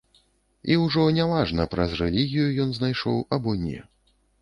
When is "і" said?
0.71-0.77